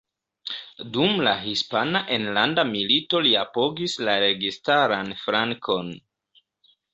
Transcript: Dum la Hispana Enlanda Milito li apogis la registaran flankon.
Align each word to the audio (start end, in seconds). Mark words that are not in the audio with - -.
Dum 0.93 1.19
la 1.27 1.33
Hispana 1.41 2.01
Enlanda 2.15 2.63
Milito 2.69 3.21
li 3.27 3.35
apogis 3.43 3.95
la 4.09 4.17
registaran 4.25 5.13
flankon. 5.27 5.95